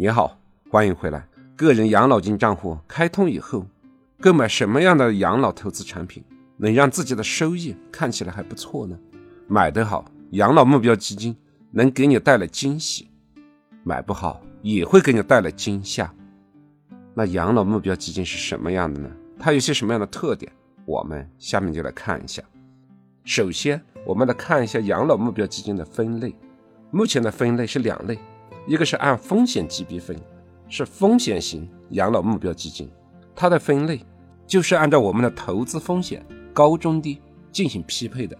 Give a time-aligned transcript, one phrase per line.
[0.00, 0.38] 你好，
[0.70, 1.26] 欢迎回来。
[1.56, 3.66] 个人养老金账户开通以后，
[4.20, 6.22] 购买什么样的养老投资产品
[6.56, 8.96] 能让自己的收益看起来还不错呢？
[9.48, 11.36] 买得好，养老目标基金
[11.72, 13.06] 能给你带来惊喜；
[13.82, 16.14] 买不好，也会给你带来惊吓。
[17.12, 19.10] 那养老目标基金是什么样的呢？
[19.36, 20.52] 它有些什么样的特点？
[20.84, 22.40] 我们下面就来看一下。
[23.24, 26.32] 首先，我们来看一下养老目标基金的分类。
[26.92, 28.16] 目前的分类是两类。
[28.68, 30.14] 一个是按风险级别分，
[30.68, 32.86] 是风险型养老目标基金，
[33.34, 33.98] 它的分类
[34.46, 36.22] 就是按照我们的投资风险
[36.52, 37.18] 高中低
[37.50, 38.36] 进行匹配的。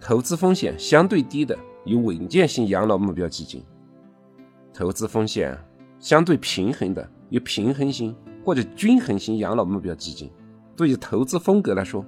[0.00, 3.62] 投资风险相对低的有稳健型养老目标基金，
[4.74, 5.56] 投资风险
[6.00, 8.12] 相对平衡的有平衡型
[8.44, 10.28] 或者均衡型养老目标基金。
[10.74, 12.04] 对于投资风格来说，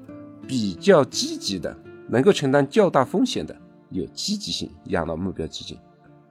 [0.48, 1.76] 比较积极的，
[2.08, 3.56] 能够承担较大风险的
[3.90, 5.78] 有积极性养老目标基金，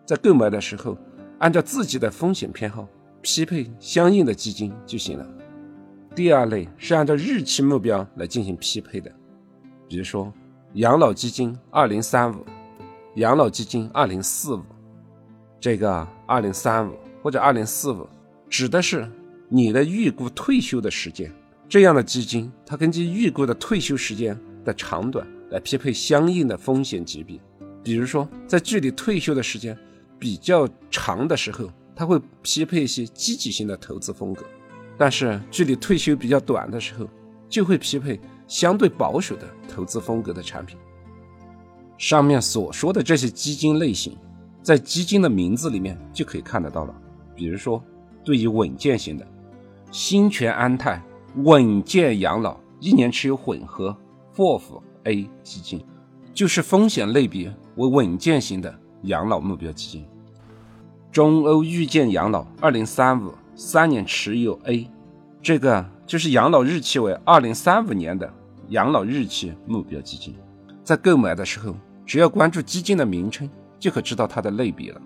[0.05, 0.98] 在购买的时候。
[1.41, 2.88] 按照自己的风险偏好
[3.22, 5.28] 匹配相应的基金就行了。
[6.16, 9.11] 第二类是按照日期目标来进行匹配的，
[9.88, 10.31] 比如说
[10.73, 12.45] 养老基金二零三五、
[13.16, 14.62] 养老基金二零四五。
[15.59, 18.08] 这个二零三五或者二零四五
[18.47, 19.09] 指的是
[19.50, 21.31] 你的预估退休的时间。
[21.67, 27.39] 这样的基金，它根据预估的退休时间的长短来匹配相应的风险级别。
[27.84, 29.75] 比如说，在距离退休的时间。
[30.22, 34.44] 比较长的时候，它会匹配一些积极性的投资风格；
[34.95, 37.08] 但是距离退休比较短的时候，
[37.50, 40.78] 就会匹配相对保守的投资风格的产品。
[41.97, 44.16] 上面所说的这些基金类型，
[44.61, 46.94] 在基金的名字里面就可以看得到了。
[47.33, 47.83] 比如说，
[48.23, 49.28] 对于稳健型的，
[49.91, 51.02] 新全安泰
[51.38, 53.97] 稳健养老一年持有混合
[54.35, 55.83] FOF A 基金，
[56.31, 58.78] 就是风险类别为稳健型的。
[59.06, 60.06] 养老目标基金，
[61.12, 64.90] 中欧遇见养老二零三五三年持有 A，
[65.42, 68.31] 这个就是养老日期为二零三五年的
[68.70, 70.34] 养老日期目标基金。
[70.85, 71.75] 在购买的时候，
[72.06, 75.02] 只要关注基金的名称，就可知道它的类别了。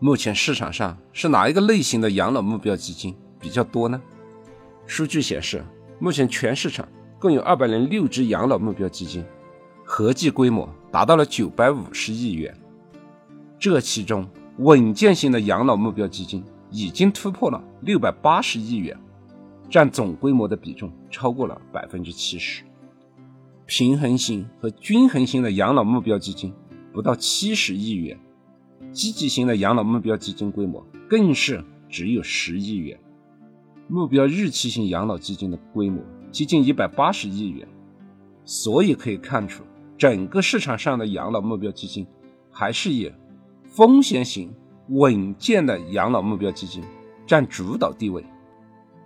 [0.00, 3.98] 目前市场上是哪一个类型的养老目标基金比较多呢？
[4.84, 5.64] 数据显示，
[5.98, 6.86] 目前全市场
[7.18, 9.24] 共有二百零六只养老目标基金，
[9.82, 12.54] 合计规模达到了九百五十亿元。
[13.58, 14.26] 这其中，
[14.60, 18.94] 稳健型的养老目标基金已经突破了六百八十亿元，
[19.70, 22.62] 占总规模的比重超过了百分之七十。
[23.64, 26.52] 平衡型和均衡型的养老目标基金
[26.92, 28.20] 不到七十亿元，
[28.92, 33.00] 积极型的养老目标基金规模更是只有十亿元。
[33.88, 37.66] 目标日期型养老基金的规模接近一百八十亿元，
[38.44, 39.64] 所以可以看出，
[39.96, 42.06] 整个市场上的养老目标基金
[42.50, 43.10] 还是以。
[43.70, 44.52] 风险型
[44.88, 46.82] 稳健的养老目标基金
[47.24, 48.24] 占主导地位，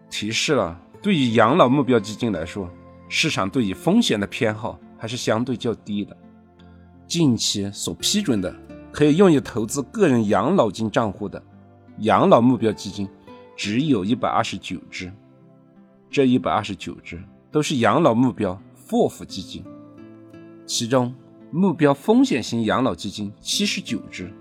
[0.08, 2.66] 提示了对于养老目标基金来说，
[3.06, 6.16] 市场对于风险的偏好还是相对较低的。
[7.06, 8.56] 近期所批准的
[8.90, 11.40] 可以用于投资个人养老金账户的
[11.98, 13.06] 养老目标基金
[13.54, 15.12] 只有一百二十九只，
[16.10, 17.22] 这一百二十九只
[17.52, 18.58] 都是养老目标
[18.88, 19.62] FOF 基金，
[20.64, 21.14] 其中
[21.50, 24.32] 目标风险型养老基金七十九只。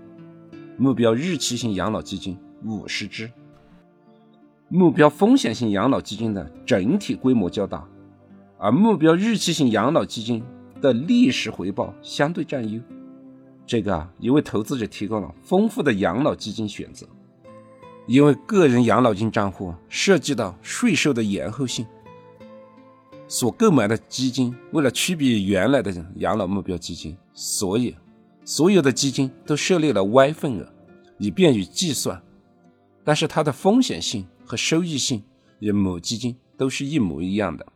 [0.76, 3.30] 目标日期型养老基金五十只，
[4.68, 7.86] 目标风险型养老基金的整体规模较大，
[8.58, 10.42] 而目标日期型养老基金
[10.80, 12.80] 的历史回报相对占优，
[13.64, 17.06] 这个啊也为投资者提供了丰富的养老基金选择。
[18.08, 21.86] 因为个人养老金账户涉及到税收的延后性，
[23.28, 27.94] 所购买的基金为了区别于原来的养老目标基金，所以。
[28.44, 30.72] 所有的基金都设立了 Y 份额，
[31.18, 32.22] 以便于计算，
[33.02, 35.22] 但是它的风险性和收益性
[35.60, 37.66] 与母基金都是一模一样的。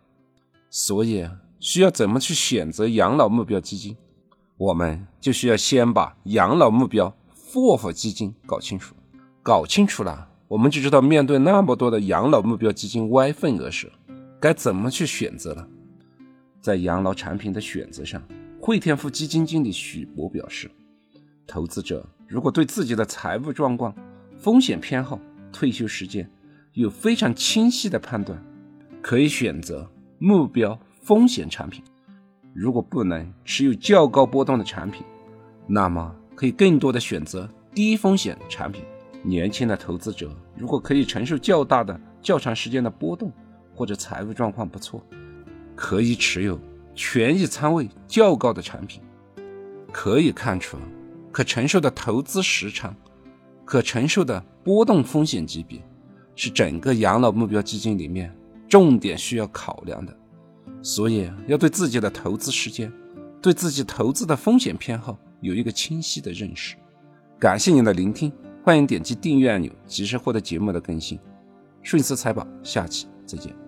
[0.69, 1.27] 所以
[1.59, 3.97] 需要怎么去选择养老目标基金，
[4.59, 7.17] 我们就需要先把养老目标
[7.51, 8.95] FOF 基金搞清楚。
[9.43, 13.91] 搞清楚了，我们就知道面对那么多的养老目标基金 Y 份额时，
[14.39, 15.67] 该怎么去选择了。
[16.61, 18.23] 在养老产品的选择上。
[18.69, 20.71] 汇添富基金经理许博表示，
[21.47, 23.97] 投资者如果对自己的财务状况、
[24.37, 25.19] 风险偏好、
[25.51, 26.31] 退休时间
[26.75, 28.39] 有非常清晰的判断，
[29.01, 31.83] 可以选择目标风险产品；
[32.53, 35.03] 如果不能持有较高波动的产品，
[35.67, 38.85] 那么可以更多的选择低风险产品。
[39.23, 43.33] 年轻的投资者如果可以承受较大的、较长时间的波动，
[43.75, 45.03] 或者财务状况不错，
[45.75, 46.61] 可以持有。
[46.99, 49.01] 权益仓位较高的产品，
[49.93, 50.77] 可以看出
[51.31, 52.93] 可承受的投资时长
[53.65, 55.81] 可承受的波动风险级别，
[56.35, 58.37] 是整个养老目标基金里面
[58.69, 60.13] 重点需要考量的。
[60.83, 62.93] 所以要对自己的投资时间，
[63.41, 66.75] 对自己投资的风险偏好有一个清晰的认识。
[67.39, 68.33] 感谢您的聆听，
[68.65, 71.17] 欢迎点击订阅按钮，及时获得节目的更新。
[71.81, 73.68] 顺思财宝，下期再见。